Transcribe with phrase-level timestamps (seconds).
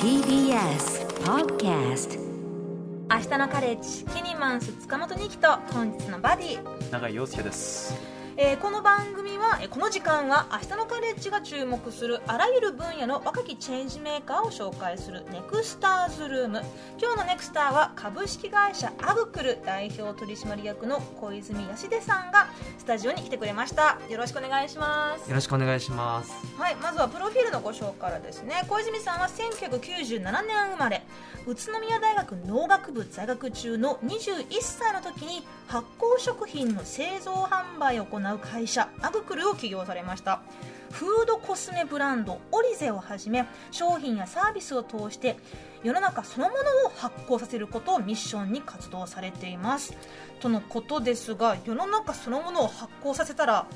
[0.00, 2.18] TBS Podcast
[3.10, 16.62] 明日のカレッジキニマンス塚本二希と本日のバディ、永井陽介ですえーこの番組は、えーこの時間は明日のカレッジが注目するあらゆる分野の若きチェンジメーカーを紹介するネクスターズルーム。
[17.00, 23.98] 今日のネクスターは株式会社アブクル代表取締役の小泉康出さんがスタジオに来てくれました。
[24.10, 25.28] よろしくお願いします。
[25.28, 26.32] よろしくお願いします。
[26.58, 28.64] はい、まずはプロフィールのご紹介からですね。
[28.68, 31.02] 小泉さんは1997年生まれ
[31.46, 40.40] 宇都宮大学農学部在学中の21歳の時に発酵食品の製造販売を行う会社アグクルを起業されました。
[40.90, 45.36] フードコスメブランドオリゼをはじめ商品やサービスを通して
[45.84, 49.96] 世の中そのものを発酵させることをミッションに活動されています。
[50.40, 53.66] とのことですが世の中そのものを発酵させたら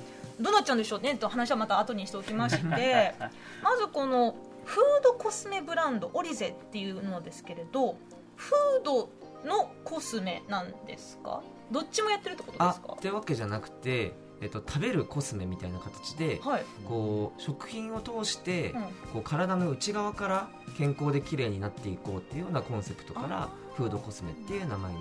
[0.41, 3.15] どうなっちゃうんでしょうねと話はまた後にしておきまして
[3.63, 4.35] まずこの
[4.71, 7.97] フードコスメブランドオリゼっていうのですけれど
[8.37, 9.11] フード
[9.45, 11.43] のコスメなんですか？
[11.73, 12.95] どっちもやってるってことであすか？
[12.97, 18.83] ってわけじゃなくて、えっと、食べるコスメみたいな形で、はい、こう食品を通して、うん。
[19.13, 25.01] こう体の内側から健康で綺麗になっていこうっていうようなコンセプトからフードコスメっていう名前に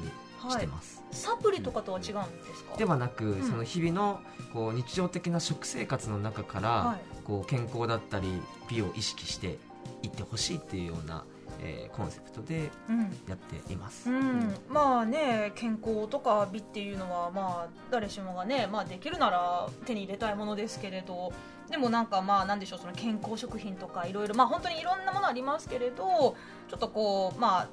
[0.50, 2.76] してます、サプリとかとは違うんですか？
[2.78, 3.44] ではなく、ん。
[3.44, 4.20] その日々の
[4.52, 7.20] こう日常的な食生活の中から、はい。
[7.24, 9.60] こう健康だったり美を意識して
[10.04, 11.24] いってほしいっていうような、
[11.62, 13.00] えーコンセプトでうん。
[13.28, 21.34] やっています、うん、まあね健康とか美っていうのはまあ誰しもがね、まあ、できるなら手に入れたいものですけれど
[21.70, 26.36] でもなんかまあなんでしょうその健康食品とかいろいろまあ本当にいろんなものありますけれど
[26.68, 27.70] ちょっとこうまあ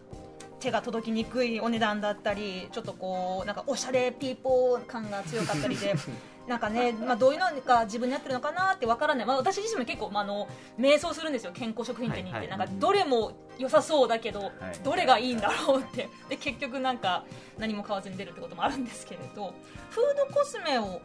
[0.61, 5.95] 手が届きにくいお値段だったりちょっとこうなんかおしゃれピーポー感が強かったりで
[6.47, 11.53] なんかね、まあ、どういうのが自分に合ってるのかなってわからない、まあ、私自身も結構、まあ、あの迷走するんですよ。
[11.53, 12.59] 健康食品店に行って、はいはい。
[12.59, 14.85] なんかどれも良さそうだけど、い。
[14.85, 16.09] どれがいいんだろうって。
[16.29, 17.25] で結局なんか
[17.59, 19.55] 何も買わずに出るってこともあるんですけれど。
[19.91, 21.01] フードコスメを、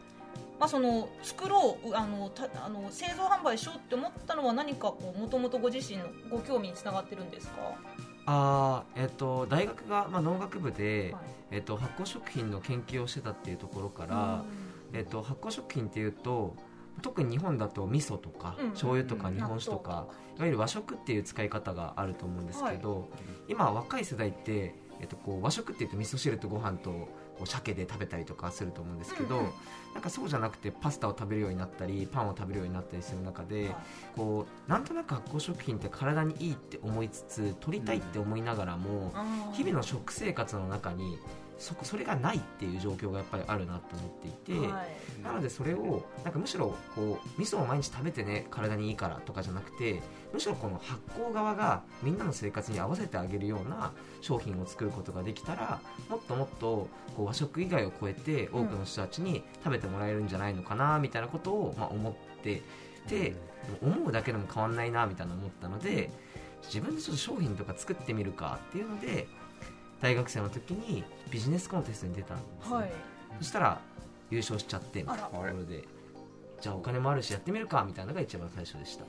[0.60, 7.54] まあ、その作ろうあのたあの製造販売しようって思ったのは何かもともとご自身のご興味につながってるんですか、
[8.26, 11.22] あーえっと大学が、まあ、農学部で、はい。
[11.52, 14.42] えっと、発酵食品の研究をしてたっていうところから、
[14.92, 16.54] えっと、発酵食品っていうと
[17.00, 23.08] 特に日本だと味噌とか、うん醤油とかうん日本酒とか、いわゆる和食っていう使い方があると思うんですけど、
[23.48, 27.08] 今若い世代って、えっと、こう和食っていうと味噌汁とご飯とこ
[27.44, 29.50] う鮭で食べたりとかすると思うんですけど、うんうん。
[29.94, 33.76] なんかそうじゃなくてパスタを食べるようになったりパンを食べるようになったりする中で、はい。
[34.14, 41.18] こうなんとなく発酵食品って体にいいって思いつつ取りたいって思いながらも、あー日々の食生活の中に
[41.62, 45.22] そこそれがないっていう状況がやっぱりあるなと思っていて、はい。
[45.22, 50.02] なのでそれをなんかむしろこう味噌を毎日食べてね体にいいからとかじゃなくて
[50.32, 55.80] むしろこの発酵側がみんなの生活に合わせてあげるような商品を作ることができたら
[56.10, 62.62] もっともっとこう和食以外を超えて多くの人たちに食べてもらえるんじゃないのかなみたいなことをまあ思って
[63.08, 63.36] で
[63.80, 66.10] 思うだけでも変わんないなみたいな思ったので
[66.64, 69.28] 自分でちょっと商品とか作ってみるかっていうので
[70.02, 72.92] 大学生の時にビジネスコンテストに出たんですね、はい。
[73.38, 73.80] そしたら
[74.30, 75.84] 優勝しちゃってみたいなあところで
[76.60, 79.04] じゃあお金もあるしやってみるかみたいなのが一番最初でした。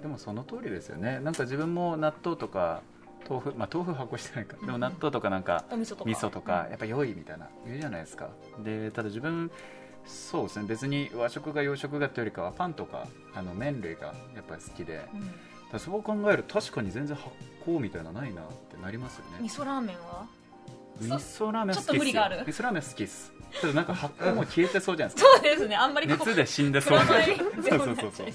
[0.00, 1.18] でもその通りですよね。
[1.20, 2.82] なんか自分も納豆とか
[3.28, 4.56] 豆腐まあ豆腐発酵してないか。
[4.64, 6.10] でも納豆とかなんかお味噌とか。
[6.10, 8.30] 味噌とかやっぱ良いみたいな言うじゃないですか。
[8.62, 9.50] でただ自分
[10.06, 10.66] そうですね。
[10.68, 15.08] 別に和食が洋食がっていうよりかはパンとかあの麺類がやっぱり好きで。
[15.12, 15.30] うん
[15.74, 17.28] らそう考えると確かに全然発
[17.66, 19.38] 酵みたいなのないなってなりますよね。
[19.40, 20.26] 味噌ラーメンは？
[21.00, 21.90] 味噌ラーメン好きっすよ。
[21.90, 22.40] ちょっと無理がある。
[22.40, 23.32] 味噌ラーメン好きっす。
[23.60, 25.30] ただなんか発酵も消えてそうじゃないですか。
[25.34, 27.04] そうですねあんまり熱で死んでそうな。
[27.06, 27.14] そう
[27.78, 28.26] そうそうそう。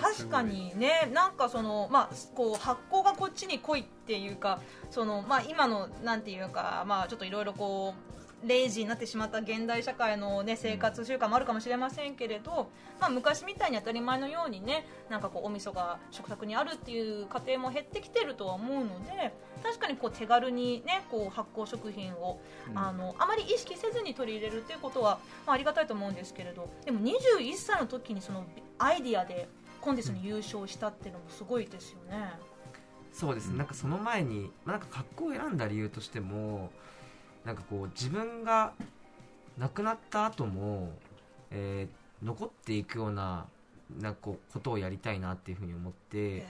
[0.00, 4.60] 確かにねなんかその、まあ、こう発酵がこっちに来いっていうか
[4.90, 22.78] その、まあ、今のなんていうか、まあ、ちょっといろいろこうレイジーになってしまった現代社会の、ね、生活習慣もあるかもしれませんけれど、まあ、昔みたいに当たり前のようにねなんかこうお味噌が食卓にあるっていう家庭も減ってきてるとは思うので確かにこう手軽に、ね、こう発酵食品をうん。
[22.78, 28.44] あのあまり意識せずに取り入れるということは、まあ、ありがたいと思うんですけれどでも21歳の時にその
[28.78, 29.48] アイディアで
[29.80, 32.32] コンテストに優勝したっていうのもすごいですよね。
[33.12, 33.50] そうです。
[33.50, 36.70] ねなんかその前に、まあ、なんか格好を選んだ理由としても
[37.44, 38.72] なんかこう自分が
[39.58, 40.92] 亡くなった後も、
[41.50, 43.46] えー残っていくような
[44.00, 46.46] なんかこうことをやりたいなっていうふうに思って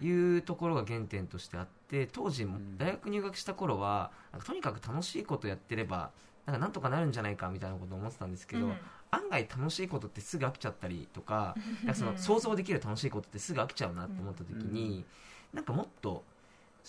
[0.00, 4.10] いうところが原点としてあって当時ん大学入学した頃は
[4.44, 6.10] とにかく楽しいことやってれば
[6.44, 8.72] なんかなんとかなるんじゃないかみたいなことを思ってたんですけど、うん。
[9.12, 11.54] 案外楽しいことってすぐ飽きちゃったりとか
[11.94, 15.04] その想像できる楽しいことってすぐ飽きちゃうなって思った時に、
[15.52, 16.24] なんかもっと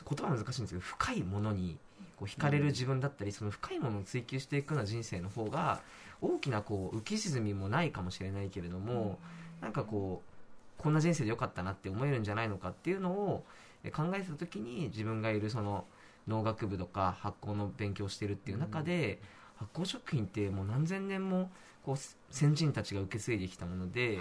[0.09, 1.77] 言葉難しいんですけど深いものに
[2.17, 5.81] こう惹かれる自分だったり、その深いものを追求していくような人生の方が
[6.21, 9.19] 大きなこう浮き沈みもないかもしれないけれども、
[9.61, 13.43] なんかこうこんな人生でよかったなって思えるんじゃないのかっていうのを
[13.83, 15.85] え考えてた時に自分がいるその
[16.27, 19.19] 農学部とか発酵の勉強をしてるっていう中で、
[19.57, 21.51] 発酵食品ってもう何千年も
[21.83, 21.97] こう
[22.31, 24.17] 先人たちが受け継いできたもので、はい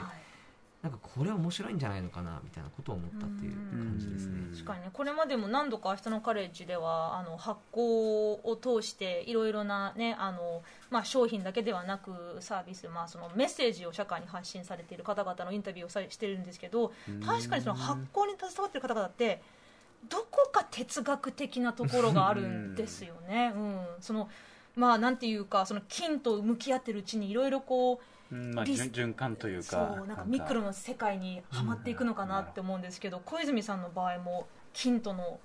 [0.83, 4.39] なんかこれ面白いんじゃないのかなみたいなことを思ったっていう感じですね。
[4.39, 16.93] うん確かにねこれまでも何度か明日のカレッジではあの発酵を通していろいろな、ねあのまあ、商品だけではなくサービス、まあ、そのメッセージを社会に発信されている方々のインタビューをさしてるんですけど
[17.25, 19.43] 確かにその発酵に携わっている方々って
[20.09, 23.53] どこか哲学的なところがあるんですよね。
[23.57, 24.29] うん、その
[24.77, 28.01] まあなんていうかその菌と向き合ってるうちにいろいろこううん
[28.31, 35.39] まあ、循循環というそかうなんかミクロの世界にはまっていくのかなって思うんですけど、小泉さんの場合も金との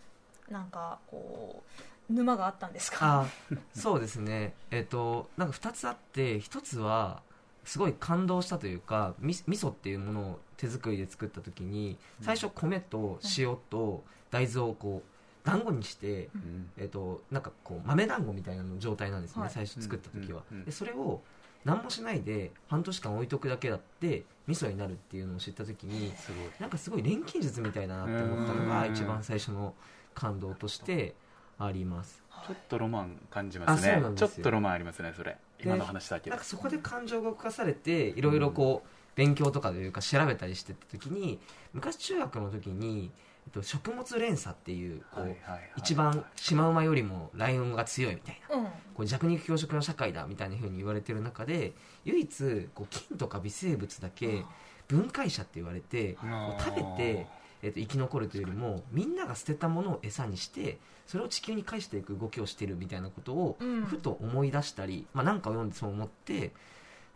[0.49, 1.63] なんかこ
[2.09, 3.21] う沼があったんですか？
[3.21, 3.25] あ
[3.73, 4.53] そうですね。
[4.71, 7.21] えっ、となんか2つあって1つは
[7.63, 16.69] すごい感動したというかみ味噌っていうものを手作りで作った時に最初米と塩と大豆をこう団子にして、うん。
[16.77, 19.51] えっとなんかこう豆団子みたいなの状態なんですね、はい。
[19.51, 20.65] 最初作った時は、うんうん。
[20.65, 21.21] でそれを
[21.65, 26.49] 何もしないで半年間置いとくだけだって味噌になるっていうのを知った時にすごい。
[26.59, 29.73] なんかすごい錬金術みたいだなって思ったのがうん一番最初の
[30.13, 31.15] 感動として
[31.59, 32.23] あります。
[32.47, 34.01] ちょっとロマン感じますね。
[34.15, 35.37] ちょっとロマンありますねそれ。
[35.63, 41.39] 今の話だけでなんかそこで感情が動かされていろいろこう勉強とかというか調べたりしてった時に
[41.73, 43.11] 昔中学の時に、
[43.45, 45.35] えっと、食物連鎖っていうこう、
[45.77, 48.65] 一番シマウマよりもライオンが強いみたいなうん。
[48.65, 51.73] こう弱肉強食の社会だみたいな風に言われてる中で
[52.05, 54.43] 唯一こう菌とか微生物だけ
[54.87, 57.27] 分解者って言われてこう食べて、
[57.63, 63.85] えっと生き残るというよりもみんなが捨てたものを餌にしてそれを地球に返していく動きをしているみたいなことをうん。
[63.85, 66.51] ふと思い出したり、まあ、なんかを読んでそう思って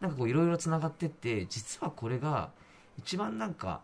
[0.02, 2.50] なんかこういろいろつながってって実はこれが
[2.98, 3.82] 一番なんか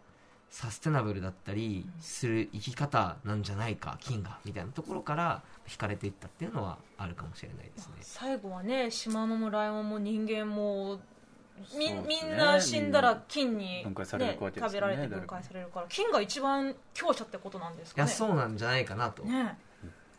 [0.52, 7.94] サステナブルだったりする生き方なんじゃないか菌がみたいなところから惹かれていったっていうのはあるかもしれないですね。
[8.02, 11.00] 最後はねシマウマもライオンも人間も
[11.78, 12.04] み,、ね。
[12.06, 15.88] みんな死んだら菌に、分解されるわけですよね食べられて分解されるから。
[15.88, 19.58] 菌が一番強者ってことなんですいやかねそうなんじゃないかなと、ね。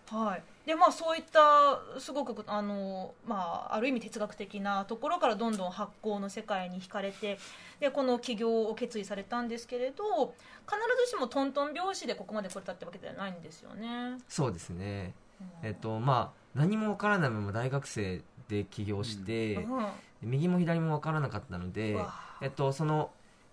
[0.08, 7.38] はいでまあそういったすごくあの、まあ、ある意味哲学的なところからどんどん発酵の世界に惹かれて
[7.81, 10.35] でこの起業を決意されたんですけれど
[10.67, 14.19] 必ずしもトントン拍子でここまで来れたってわけではないんですよね。
[14.29, 15.14] そうですね。
[15.41, 15.69] うん。
[15.69, 19.87] えっとまあ何もわからないまま大学生で起業して、うん。
[20.23, 21.97] 右も左もわからなかったので
[22.43, 23.11] えっと、その、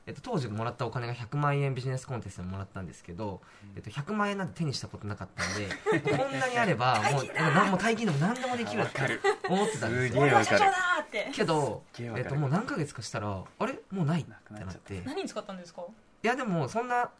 [0.09, 3.41] えっと、当時もらったお金が100万円ビジネスコンテストでもらったんですけど、
[3.75, 5.69] えっと、100万円なんて手にしたことなかったんで
[6.17, 8.99] こんなにあればもうなんもう大金でも何でもできるって
[9.47, 10.21] 思ってたんですよ。
[10.23, 10.33] すげえわかる。
[10.33, 11.29] 俺は社長だーって。
[11.31, 13.79] けど、えっと、もう何ヶ月かしたらあれ？
[13.91, 15.01] もうないってなって。
[15.05, 15.83] 何に使ったんですか？
[16.23, 17.11] いやでもそんな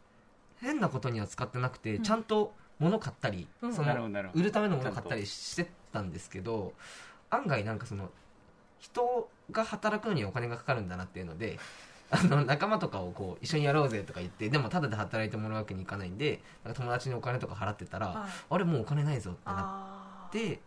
[0.60, 2.02] 変なことには使ってなくて、うん。
[2.02, 3.72] ちゃんと物買ったり、うん。
[3.72, 6.72] その売るためのもの買ったりしてたんですけど
[7.30, 8.10] 案外なんかその
[8.80, 11.58] 人が働くのにお金がかかるんだなっていうので
[12.10, 18.30] あの仲間とかをこう一緒にやろうぜとか言ってでもタダで働いてもらうわけにいかないんでなんか友達にお金とか払ってたら、はい。
[18.50, 20.60] あれもうお金ないぞってなって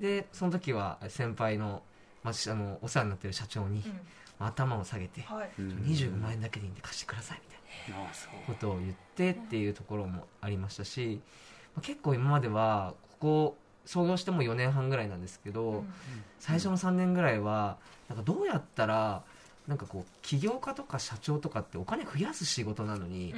[0.00, 1.82] でその時は先輩の,、
[2.22, 3.92] まあ、しあのお世話になってる社長に、うん。
[4.38, 5.50] まあ頭を下げて、はい。
[5.58, 5.68] うん。
[5.86, 8.12] 25万円だけでいいんで貸してくださいみたいな。
[8.46, 11.20] ことを言ってっていうところもありましたし、
[11.74, 13.56] まあ結構今まではここ
[13.86, 15.92] 創業しても4年半ぐらいなんですけど、うん。
[16.38, 19.22] 最初の3年ぐらいはなんかどうやったら
[19.68, 23.32] なんかこう起業家とか社長とかってお金増やす仕事なのに、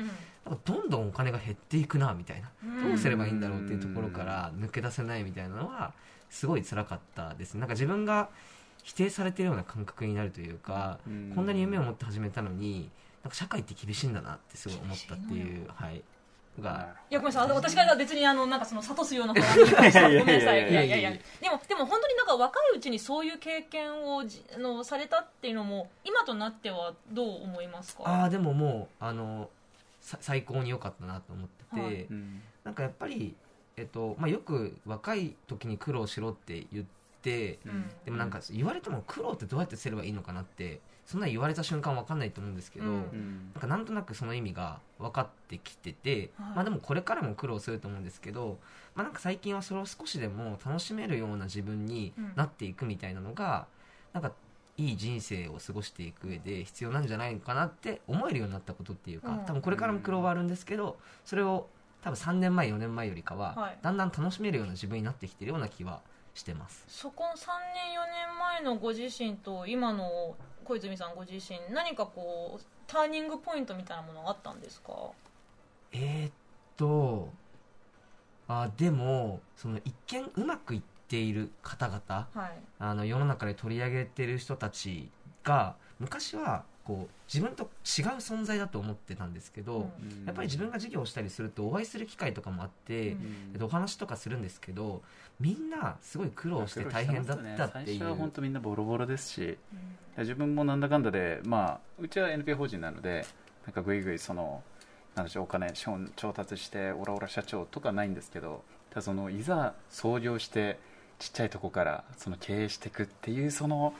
[0.44, 2.88] なんかどんどんお金が減っていくなみたいな、うん。
[2.90, 5.92] どうすればいいんだろうっていうところから抜け出せないみたいなのは
[6.30, 8.28] すごい辛かったですなんか自分が
[8.82, 11.32] 否定されてるような感覚になるというか、うん。
[11.34, 12.90] こんなに夢を持って始めたのに
[13.22, 16.02] なんか社会って厳しいんだなってすごい思ったっていう、はい、
[16.60, 16.94] が。
[17.10, 17.52] いやごめんなさい。
[17.52, 20.70] 私が別にあのなんかその諭すようなことはごめんなさい。
[20.70, 21.18] いやいやいやで
[21.50, 28.02] もでも本当になんか若いうちにそういう経験をじあのされたっていうのも今となってはどう思いますか？
[28.06, 29.50] ああでももうあの
[30.00, 32.02] さ最高に良かったなと思ってて、はい。
[32.04, 32.42] うん。
[32.64, 33.34] なんかやっぱり、
[33.76, 36.84] えっとまあ、よく若い時に苦労しろって言っ
[37.22, 37.90] てうん。
[38.04, 42.92] でもなんか言われても苦労ってどうやってすればいいのかなってそんな言われた瞬間分かんないと思うんですけど、うん。
[42.92, 46.54] うんなんかなんとなくその意味が分かってきてて、はい。
[46.56, 48.58] まあでもこれからも苦労すると思うんですけど、
[48.94, 53.66] まあなんか最近はそれを少しでも楽しめるような自分になっていくみたいなのが、
[54.12, 54.32] なんか
[54.76, 59.44] いい人生を過ごしていく上で必要なんじゃないのかなって思えるようになったことっていうか、うん。
[59.44, 61.68] 多分これからも苦労はあるんですけどそれを
[62.02, 63.78] 多分3年前4年前よりかは、はい。
[63.80, 66.00] だんだん楽しめるような自分になってきてるような気は
[66.34, 66.84] してます。
[66.88, 67.34] そこの3
[67.74, 70.34] 年4年前のご自身と今の
[70.64, 74.92] 小泉さんご自身何かこうターニングポイントみたいなものがあったんですか？
[75.92, 76.32] えー、っ
[76.76, 77.28] と
[78.48, 82.50] あでもその一見うまくいっている方々はい。
[82.78, 85.08] あの世の中で取り上げてる人たち
[85.42, 87.68] が昔はこう自分と違う
[88.18, 90.26] 存在だと思ってたんですけど、うん。
[90.26, 93.50] やっぱり自分が授業をしたりするとお会いする機会とかもあって、うん。
[93.54, 95.02] えっと、お話とかするんですけど
[95.40, 97.84] みんなすごい苦労して大変だったっていう。
[97.86, 99.58] 最初は本当みんなボロボロですし
[100.16, 100.22] うん。
[100.22, 103.26] 自分もなんだかんだで、まあ、うちは NPO 法人なので
[103.66, 104.62] なんかぐいぐいその
[105.14, 110.78] なんでしょうお金調調達してオラオラ社長とかないんですけどただそのいざ創業して
[111.18, 113.94] ちっちゃいとこからその経営していくっていうその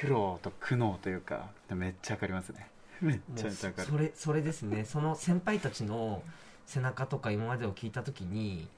[0.00, 2.66] 苦労と苦悩というかめっちゃわかりますね。
[3.00, 3.88] めっちゃめちゃわかる。
[3.88, 4.84] それそれですね。
[4.84, 6.22] その先輩たちの
[6.66, 8.68] 背中とか今までを聞いた時に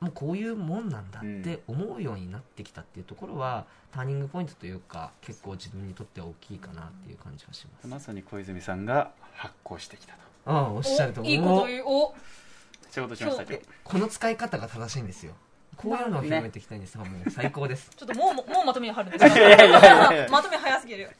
[0.00, 10.20] もうこういうもんなんだって思うようになってきたっていうところは、ターニングポイントというか結構自分にとっては大きいかなっていう感じはします、まさに小泉さんが発行してきたと。
[10.46, 11.84] ああおっしゃるとおいいこと言う。
[11.86, 12.14] お。
[12.90, 15.34] 仕事しました今日この使い方が正しいんですよ
[15.80, 16.98] こういうのを広めていきたいんです。
[16.98, 17.90] が、もう最高です。
[17.96, 19.24] ちょっともうもうまとめに入るんです。
[20.30, 21.10] まとめ早すぎる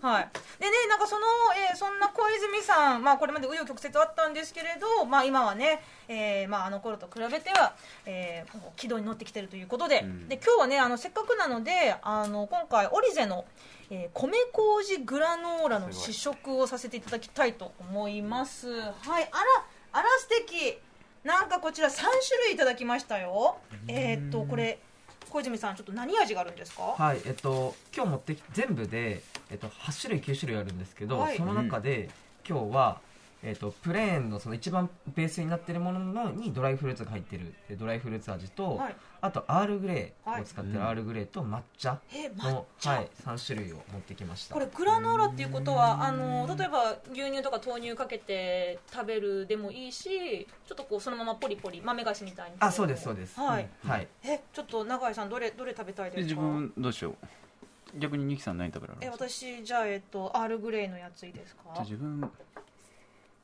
[0.00, 0.28] はい。
[0.60, 1.26] でねなんかその、
[1.70, 7.74] えーそんな小泉さんまあこれまで紆余曲折あったんですけれどまあ今はね、えーまああの頃と比べては、
[8.06, 10.28] えー軌道に乗ってきてるということで、うん。
[10.28, 13.44] で今日はねあのせっかくなのであの今回オリゼの
[13.90, 18.70] えー米麹グラノーラの試食をさせていただきたいと思います。
[18.70, 19.28] はい。
[19.32, 20.78] あらあら素敵
[21.24, 22.06] なんかこちら3種
[22.44, 23.56] 類いただきましたよ。
[23.88, 24.78] えーっとこれ
[25.30, 26.82] 小泉さんちょっと何味があるんですか？
[26.82, 31.36] はいえっと今日持ってき全部で、えっと、8種類9種類あるんですけど、はい。
[31.36, 32.10] その中で
[32.48, 33.00] 今日は、
[33.46, 37.52] えっと、プレーンのその一番ベースになってるもののにドライフルーツが入ってる。
[37.68, 38.96] でドライフルーツ味と、はい。
[39.20, 42.00] あとアールグレーを使ってるはいアールグレーと抹茶
[42.36, 44.54] の、茶、はい、3種類を持ってきました。
[44.54, 52.56] これグラノーラっていうことはあの例えば牛乳とか豆乳かけて食べるでもいいしちょっとこうそのままポリポリ豆菓子みたいに。
[52.60, 53.38] あそうですそうです。
[53.38, 54.08] はい、はい。
[54.24, 56.20] えちょっと永井さんどれどれ食べたいですか？
[56.20, 57.98] で自分どうしよう。
[57.98, 59.28] 逆にニキさん何食べられえます？
[59.28, 61.62] 私じゃあえっとアールグレーのやついいですか？
[61.66, 62.30] じゃあ自分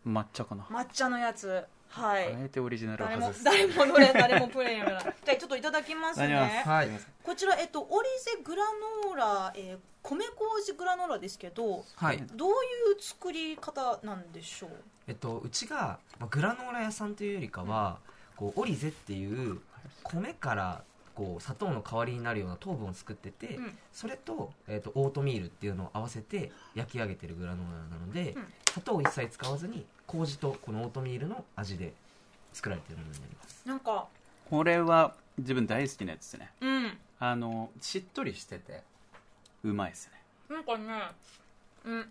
[0.06, 1.64] 抹茶かな、抹茶のやつ。
[1.88, 3.44] はい、あえてオリジナルを誰も外す。
[3.44, 6.34] 誰もどれ誰もプレーンやからじゃあちょっといただきますね。
[6.34, 6.68] ます。
[6.68, 6.88] はい。
[7.24, 8.62] こちらえっとオリゼグラ
[9.08, 12.24] ノーラ、えー米麹グラノーラですけどはい。
[12.34, 14.70] どういう作り方なんでしょう？
[15.08, 17.98] えっと、うちが、まあ、グラノーラ屋さんというよりかは、
[18.34, 19.60] こうオリゼっていう
[20.02, 23.78] 米からこう砂糖の代わりになるような糖分を作ってて、うん。
[23.92, 31.92] それと,、えっとオートミールっていうのを合わせて焼き上げてるグラノーラなので、うん砂糖を一切使わずに麹とこのオートミールの味で
[32.52, 33.62] 作られてるものになります。
[33.66, 34.06] なんか
[34.48, 36.50] これは自分大好きなやつですね。
[36.60, 36.98] うん。
[37.18, 38.82] あのしっとりしてて
[39.64, 40.20] うまいですね。
[40.54, 40.84] なんかね
[41.84, 42.10] うん。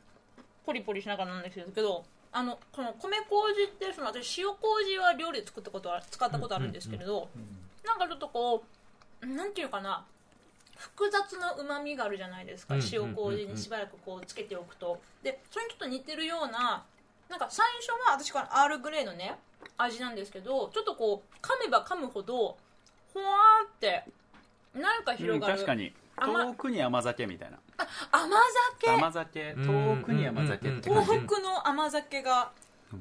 [0.66, 7.28] ポリポリしながらなんですけどあのこの米麹ってその私塩麹は料理で作ったことは使ったことあるんですけれど、
[7.86, 8.64] なんかちょっとこ
[9.22, 10.06] うなんていうかな
[10.80, 15.00] 複雑なうまみがあるじゃないですか、うん塩麹にしばらくこうつけておくと。
[15.22, 16.84] でそれにちょっと似てるような
[17.30, 19.38] なんか最初は私このアールグレーのね
[19.78, 22.58] 味なんですけどちょっとこう噛めば噛むほど
[23.14, 24.06] ほわーって
[24.74, 25.94] なんか広がる、うん確かに。
[26.22, 27.58] 甘遠くに甘酒みたいな。
[28.12, 28.38] 甘
[28.82, 28.92] 酒？
[28.92, 29.54] 甘酒？
[29.56, 31.12] 遠くに甘酒って感じ。
[31.12, 32.52] 東北の甘酒が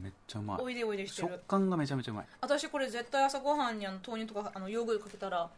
[0.00, 0.60] めっちゃうまい。
[0.60, 2.26] おいでおいでして食る感がめちゃめちゃうまい。
[2.40, 5.50] 私これ絶対朝ごはんにあの豆乳とかあのヨーグルトかけたら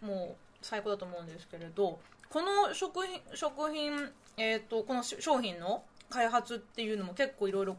[0.00, 1.98] もう最高だと思うんですけれど
[2.28, 3.92] この食品食品、
[4.36, 7.76] えー、とこの商品の開発っていうのも結構いろいろ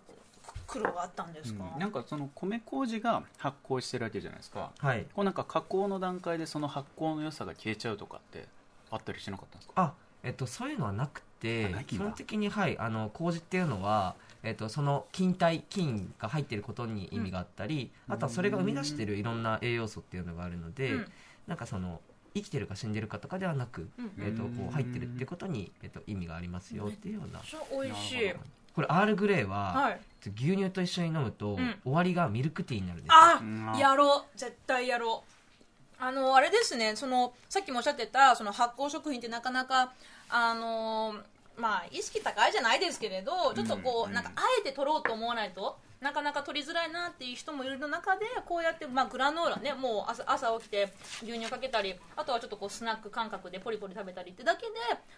[0.68, 1.80] 苦労があったんですか、うん。
[1.80, 4.72] なんかその米麹が発酵してるわけじゃないですか。
[4.78, 5.06] はい。
[5.14, 8.48] こうなんか加工の段階でその発酵の良さが消えちゃうとかって
[8.90, 9.74] あったりしなかったんですか？
[9.76, 21.12] あえっと、そういうのはなくて基本的に、はい、あの麹っていうのは、えっと、その菌体菌が入っていることに意味があったり、あとはそれが生み出しているいろんな栄養素っていうのがあるので、うん。
[21.48, 22.00] なんかその
[22.34, 24.12] 生きてるか死んでるかとかではなく、うん。
[24.20, 27.40] えっと、こう入ってるってことに、えっと、意味がありますよっていうような。
[27.40, 28.34] めっちゃ美味しい。
[28.74, 30.00] これアールグレーは、はい。
[30.36, 31.76] 牛乳と一緒に飲むと、うん。
[31.84, 33.78] 終わりがミルクティーになるんですあうん。
[33.78, 34.38] やろう。
[34.38, 36.04] 絶対やろう。
[36.04, 36.96] あのあれですね。
[36.96, 39.94] そのさっきもおっしゃってたその発酵食品ってなかなか
[40.30, 41.16] あの
[41.58, 44.14] まあ意識高いじゃないですけれどちょっとこう、うん。
[44.14, 50.92] なんかあえて取ろうと思わないとなかなか取りづらいなっていう人もいる中でこうやって、まあ、グラノーラねもう朝朝起きて
[51.24, 54.74] 牛乳かけたりあとはちょっとこうスナック感覚でポリポリ食べたりってだけで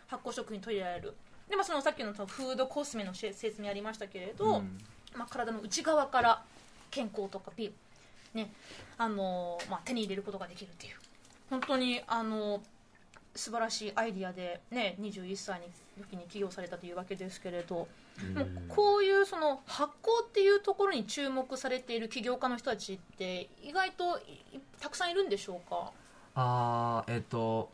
[0.08, 1.16] 発酵食品取り入れられる。
[1.50, 4.78] でもそのさっきのそのフードコスメの説明ありましたけれど、うん。
[5.16, 6.44] まあ、体の内側から
[6.90, 7.74] 健康とか美、
[8.34, 8.52] ね
[8.98, 10.96] あのまあ、手に入れることができるっていう。
[11.50, 12.62] 本当にあの
[13.36, 15.60] 素晴らしいアイディアで、ね、21歳
[15.98, 17.88] の時に起業されたというわけですけれど、もう
[18.68, 25.92] こういうその発酵っていうところに注目されている起業家の人たちって意外といたくさんいるんでしょうか？
[26.36, 27.70] あーえっ、と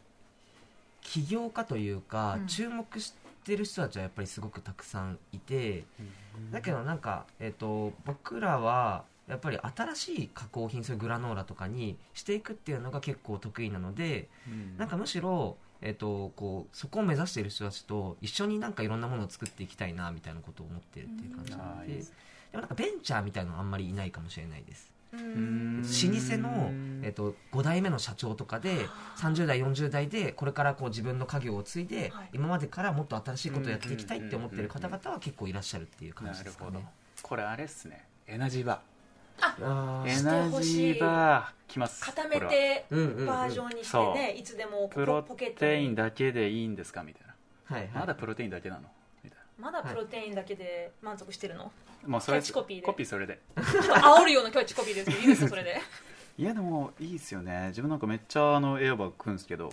[1.02, 2.48] 起業家というか、うん。
[2.48, 3.14] 注目し
[3.44, 5.84] てる人たちはやっぱりすごくたくさんいて
[6.52, 14.78] だけどなんか、えっと僕らはやっぱり新しい加工品そういうグラノーラとかにしていくっていうのが結構得意なのでうん。
[14.78, 22.06] なんかむしろ、えっとこうそこを目指している人たちと一緒になんかいろんなものを作っていきたいなみたいなことを思ってるっていう感じなのであーいい
[22.52, 24.92] でもなんかベンチャーみたいなのはあんまりいないかもしれないです。
[25.14, 25.80] ううん。
[25.80, 26.72] ん老舗の、
[27.04, 32.30] えっと、5代目の社長とかで30代40代でこれからこう自分の家業を継いで、はい。
[32.34, 36.86] 今までからもっと新しいことをやっていきたいって思ってる方々は結構いらっしゃるっていう感じですかね。
[37.22, 38.06] これあれっすね。
[38.28, 38.99] エナジーバー
[40.06, 47.04] エナジーバーきます固めてうんうんうんバージョンにしてそね、いつでもプロテインにだけでいいんですか？
[47.04, 47.76] みたいな。
[47.76, 47.92] はいはい。
[47.94, 48.82] まだプロテインだけなの？
[49.24, 51.72] みたいまだプロテインだけで満足してるの、
[52.04, 52.86] なもうそれキャッチコピーで。
[52.86, 53.40] コピーそれで。
[53.56, 55.80] 煽るようなキャッチコピーですけどいいですかそれで。
[56.38, 57.68] いやでもいいっすよね。
[57.68, 59.72] 自分なんかめっちゃあのエアバッグ食うんですけど、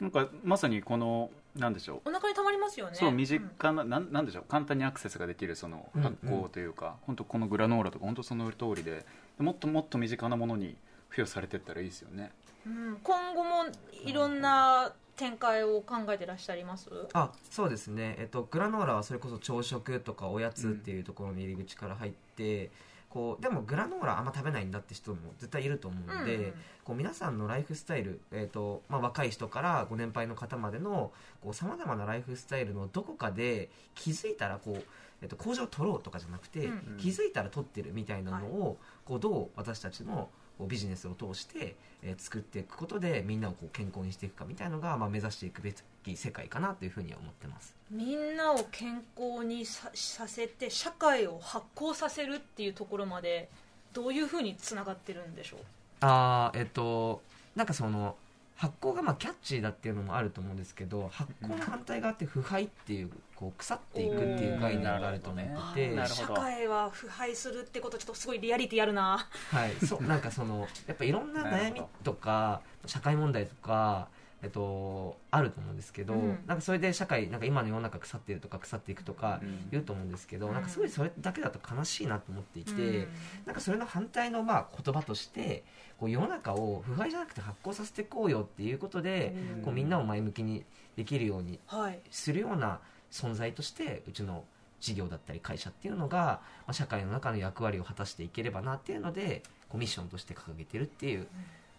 [0.00, 2.08] なんかまさにこのなんでしょう？
[2.08, 2.94] お腹にたまりますよね。
[2.94, 4.44] そう身近な,、なんなんでしょう？
[4.48, 9.04] 簡単にアクセスができるそのうん発酵というか、本当このグラノーラとか本当その通りで
[9.38, 10.76] もっともっと身近なものに
[11.10, 12.30] 付与されてったらいいですよね。
[12.66, 12.98] うん。
[13.02, 13.66] 今後も
[14.04, 16.88] いろんな展開を考えてらっしゃいます？
[17.12, 22.70] あそうですね、えっと、グラノーラはそれこそ朝食とかおやつっていうところの入り口から入って、
[23.12, 26.52] こうでもグラノーラあんま食べないんだって人も絶対いると思うので、うん。
[26.82, 31.12] こう皆さんのライフスタイル、えーとまあ、若い人からご年配の方までの
[31.52, 34.84] さまざまなライフスタイルのどこかで気づいたらこう、
[35.20, 36.96] えー、と工場を取ろうとかじゃなくて、うん。
[36.98, 40.30] 気づいたら取ってるみたいなのを、こうどう私たちの
[40.62, 45.72] こうビジネスを通して、えー作っていくことでみんなをこう健康にしていくかみたいなのが、まあ、目指していくべ
[46.04, 47.74] き世界かなというふうには思ってます。
[47.90, 53.48] みんなを健康にささせて社会を発酵させるっていうところまで
[53.92, 55.60] どういうふうにつながってるんでしょう？
[56.00, 57.22] あーえっと
[57.56, 58.16] なんかその
[58.56, 66.34] 発酵がまあキャッチーだっていうのもあると思うんですけど発酵の反対側って腐敗っていうこう腐っていくっていう概念があると思ってて、なるほど。
[66.36, 69.26] 社会は腐敗するってことちょっとすごいリアリティあるな。
[69.50, 74.08] はい、そうなんかそのやっぱいろんな悩みとか社会問題とか、
[74.42, 76.38] えっと、あると思うんですけど、うん。
[76.46, 79.68] なんかそれで社会なんか今の世の中腐ってるとか腐っていくとかうん。
[79.70, 80.54] 言うと思うんですけど、うん。
[80.54, 83.08] なんかすごいそれだけだと悲しいなと思っていて、うん。
[83.46, 85.62] なんかそれの反対のまあ言葉として
[85.98, 89.62] こう世の中を腐敗じゃなくて発酵させていこうよっていうことで、うん。
[89.62, 90.64] こうみんなを前向きに
[90.96, 92.00] できるようにはい。
[92.10, 92.80] するような
[93.12, 94.44] 存在としてうちの
[94.80, 101.28] 事業だったり会社っていうのが、まあ、社会の中の役割を果たしていければなっていうのでこうミッションとして掲げてるっていう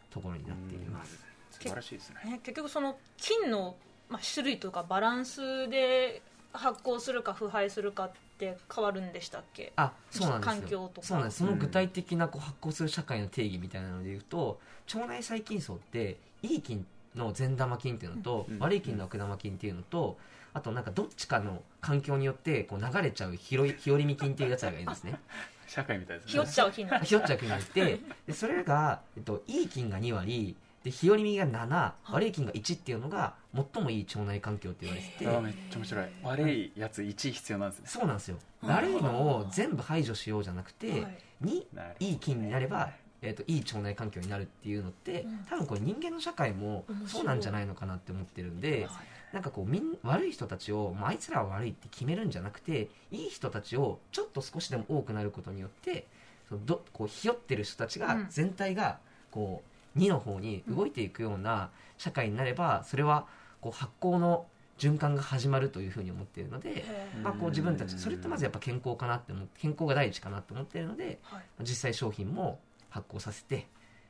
[0.09, 1.32] ところになっています。
[1.61, 2.31] 素晴らしいですね。
[2.31, 3.75] ね、結局その菌の、
[4.09, 9.73] まあ、種類とかバランスで発酵するか腐敗するかって変わるんでしたっけ？
[9.75, 10.53] あそうなんですよ。
[10.53, 11.07] 環境とか。
[11.07, 11.37] そうなんです。
[11.39, 14.59] その具体的なこう発酵する社会の定義みたいなのでいうと
[14.93, 16.85] 腸内細菌層っていい菌
[17.15, 18.59] の善玉菌っていうのと、うん。
[18.59, 20.17] 悪い菌の悪玉菌っていうのと
[20.53, 25.15] あとなんかどっちかの環境によってこう流れちゃう日和日和見菌っていうやつらがいるんですね。
[25.65, 26.31] 社会みたいですね。
[26.31, 26.71] ひよっちゃう。
[26.73, 35.27] 菌ひよっちゃう菌がいてでそれが、えっと、いい菌が2割で日和見が7悪い菌が1っていうのが最もいい腸内環境って言われてて。
[35.27, 36.05] あーめっちゃ面白い。
[36.23, 37.85] 悪いやつ1必要なんですね。
[37.87, 38.37] そうなんですよ。
[38.61, 38.75] はい。
[38.75, 41.17] 悪いのを全部排除しようじゃなくて、はい。
[41.41, 42.91] になるいい菌になれば、
[43.21, 45.37] えー、といい腸内環境になるっていうのって、うん。
[45.49, 48.89] 多分これ人間の社会もそうなんじゃないのかなって思ってるんで、
[49.31, 56.05] なんかこうみん悪い人たちを、まあ、あいつらは悪いって決めるんじゃなくていい人たちをちょっと少しでも多くなることによって
[56.47, 58.27] そのどこうひよってる人たちが、うん。
[58.29, 58.99] 全体が
[59.31, 63.25] こう2の方に動いていくような社会になればそれは
[63.61, 64.45] こう発酵の
[64.77, 66.83] 循環が始まるというふうに思っているので、
[67.21, 71.43] まあ、こう自分たちそれってまずやっぱ健康かなって思って健康が第一かなって思っているのではい。
[71.61, 73.67] 実際商品も発行させて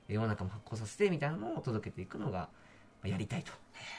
[0.08, 2.50] 世の中も発行させてみたいなのを届けていくのがま
[3.06, 3.52] あやりたいと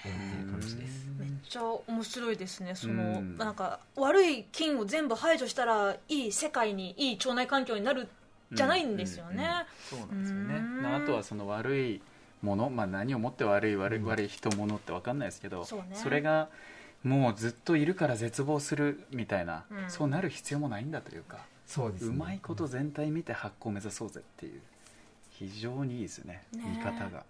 [0.05, 1.11] 思っている感じです。
[1.19, 2.75] めっちゃ面白いですね。
[2.75, 8.09] そのうんなんか悪い菌を全部排除したらいい世界にいい腸内環境になる
[8.55, 10.89] じゃないんですよね、そうなんですよね。
[10.89, 12.03] ああとはその悪い
[12.43, 14.07] もの、まあ、何をもって悪い悪いうん。
[14.07, 15.87] 悪い人物って分かんないですけど、そうね。
[16.11, 16.49] れが
[17.03, 19.91] もうずっといるから絶望するみたいな、うん。
[19.91, 22.09] そうなる必要もないんだというかそうですね。
[22.11, 24.61] うまいこと全体見て発酵を目指そうぜっていう
[25.31, 27.25] 非常にいいですよねね見方が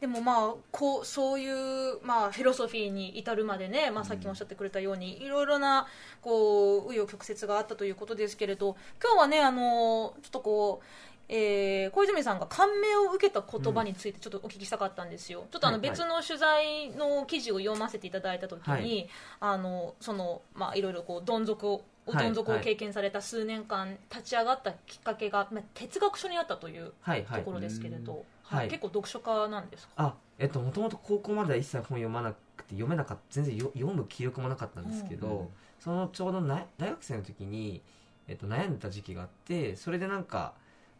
[0.00, 5.86] でもまあこうそういう、まあ、フィロソフィーに至るまでね、まあ、さっきもおっしゃってくれたように、いろいろな
[6.20, 10.86] こう紆余曲折があったということですけれど今日はねあのちょっとこう
[11.28, 19.08] えー小泉さんが感銘を受けた言葉についてちょっとお聞きしたかったんですよ、ちょっとあの別の取材の記事を読ませていただいた時に、はい。
[19.40, 35.48] あのそのまあいろいろこうどん底をはいどん底を経験された数年間立ち上がったきっかけが、まあ、哲学書にあったというところですけれど、はいはい結構読書家なんですか、あえっともともと高校までは一切本読まなくて読めなかった全然よ読む気力もなかったんですけど、うん。
[35.78, 37.82] そのちょうどな大学生の時に、
[38.28, 40.54] えっと、悩んでた時期があってそれでなんか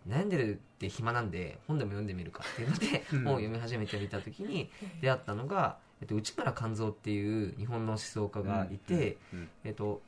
[0.09, 3.24] 悩んでるって暇なんで本でも読んでみるかっていうので うん。
[3.24, 9.48] 本を読み始めてみた時に出会ったのが、えっと、内村勘三っていう日本の思想家がいて、うん。
[9.64, 10.00] えっと、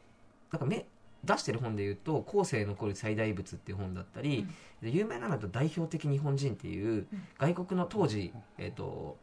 [0.52, 0.86] なんかめ
[1.28, 4.46] 出してる本で言うと「後世残る最大仏」っていう本だったり、
[4.82, 7.06] で有名なのだと「代表的日本人」っていううん。
[7.38, 9.18] 外国の当時、えっと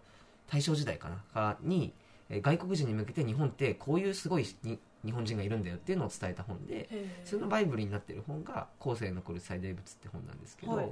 [0.48, 1.94] 大正時代かなかに
[2.30, 6.90] えー外国人に向けて日本ってこういうすごいに日本人がいるんだよっていうのを伝えた本で
[7.24, 10.90] そのバイブルになってる本が「後世残る最大仏」って本なんですけど、はい。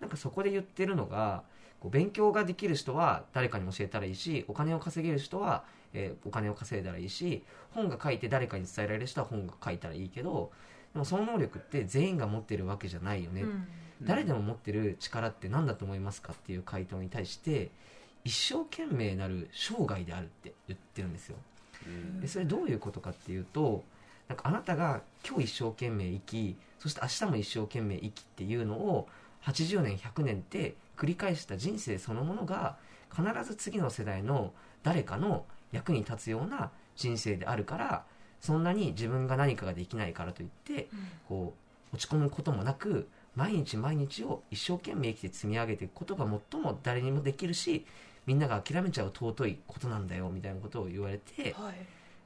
[0.00, 1.44] なんかそこで言ってるのが
[1.80, 10.50] こう勉強ができる人は誰かに教えたらいいしお金を稼げる人は、えーお金を稼いだらいいし本が書いて誰かに伝えられる人は本が書いたらいいけど
[10.92, 13.66] でもその能力って全員が持ってるわけじゃないよね、うん。
[14.02, 17.70] 誰でも持ってる力って何だと思いますかっていう回答に対して
[18.24, 21.36] 一生懸命なる生涯であるって言ってるんですよ。
[21.36, 21.53] うん
[22.20, 23.84] でそれどういうことかっていうと
[24.28, 29.08] なんかあなたが今日一生懸命生きそして明日も一生懸命生きっていうのを
[29.44, 32.76] 80年100年って繰り返した人生そのものが
[33.14, 38.04] 必ず次の世代の誰かの役に立つような人生であるから
[38.40, 41.08] そんなに自分が何かができないからといってうん。
[41.28, 47.86] こう落ち込むこともなく毎日毎日を一生懸命生きて積み上げていくことが最も誰にもできるし
[48.26, 51.74] みんなが諦めちゃう尊いことなんだよみたいなことを言われて、はい。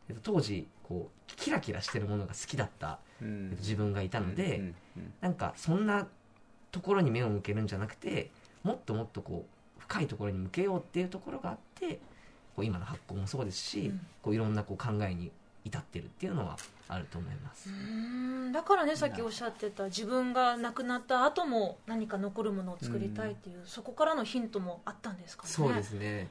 [0.08, 3.50] えっと当時こうキラキラしてるものが好きだったうん。
[3.58, 5.12] 自分がいたので、うんうん。
[5.20, 6.06] なんかそんな
[6.70, 8.30] ところに目を向けるんじゃなくて
[8.62, 9.46] もっともっとこ
[9.78, 12.00] う深いところに向けようっていうところがあって
[12.54, 14.06] こう今の発行もそうですし、うん。
[14.22, 15.30] こういろんなこう考えに
[15.64, 16.56] 至ってるっていうのは
[16.88, 17.68] あると思います。
[18.52, 25.48] だからねさっきおっしゃってた自分が亡くなった後も何か残るものを作りたいっていう、そこからのヒントもあったんですかね。
[25.50, 26.28] そうですね。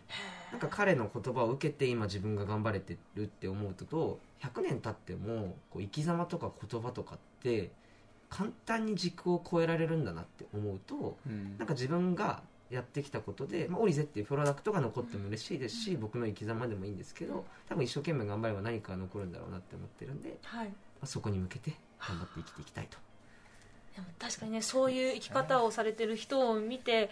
[0.52, 7.72] なんか彼の言葉を受けて今自分が頑張れてるって思うとと100年経ってもこう生き様とか言葉とかって
[8.30, 11.58] 簡単に軸を超えられるんだなって思うとうん。
[11.58, 20.74] なんか自分がやってきたことで、まあ、オリゼっていうプロダクトが残っても嬉しいですし、僕の生き様でもいいんですけど多分一生懸命頑張れば何かが残るんだろうなって思ってるんで、まはい。
[21.02, 22.98] あ、そこに向けて頑張って生きていきたいと。
[23.96, 27.10] でも確かにねそういう生き方をされてる人を見て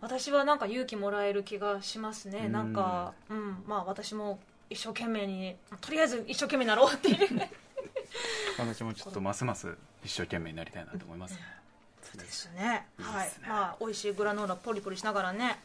[0.00, 2.52] 私はなんか勇気もらえる気がしますね、うん。
[2.52, 3.62] なんか、うん。
[3.66, 7.18] まあ、私も一生懸命にとりあえず一生懸命になろうっていう。
[8.58, 11.61] 私もちょっとますます一生懸命になりたいなと思いますね
[12.12, 12.86] そうですね。
[12.98, 13.32] いいはい。
[13.46, 15.58] まあ美味しいグラノーラポリポリしながらね。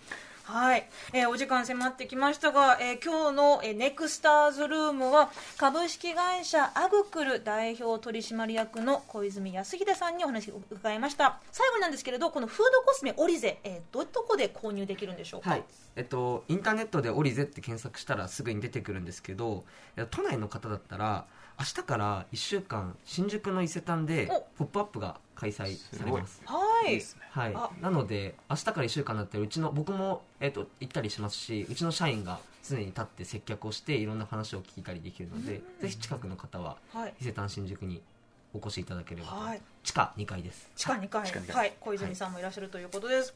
[0.48, 11.42] はい、えーお時間迫ってきましたが、えー今日の、えーネクスターズルームは株式会社アグクル代表取締役の小泉康秀さんにお話を伺いました。
[11.52, 15.64] 最後になんですけれどこのフードコスメオリゼ、えーどどこで購入できるんでしょうか、はい。
[15.98, 19.66] えっと、インターネットでオリゼって検索したらすぐに出てくるんですけど
[19.98, 21.26] え都内の方だったら
[21.60, 26.42] 明日から1週間新宿の伊勢丹でお「ポップアップが開催されます。
[26.46, 26.56] は
[26.88, 27.02] い。
[27.30, 27.54] はい。
[27.56, 37.14] あ、なので明日から1週間だったらうちの僕も、えっと行ったりしますしうちの社員が常に立って接客をしていろんな話を聞いたりできるのでぜひ近くの方ははい。
[37.20, 38.02] 伊勢丹新宿に
[38.58, 39.62] お越しいただければと、はい。
[39.84, 40.70] 地下2階です。
[40.76, 41.24] 地下2階。
[41.56, 43.34] はい、小泉さんもいらっしゃるということです、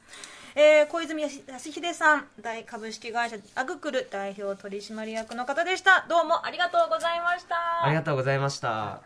[0.55, 6.05] えー小泉康秀さん大株式会社アグクル代表取締役の方でした。
[6.09, 7.85] どうもありがとうございました。
[7.85, 8.99] ありがとうございました